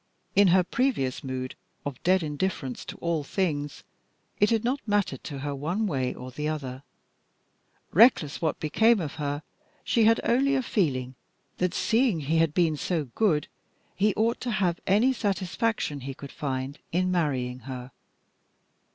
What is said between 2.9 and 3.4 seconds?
all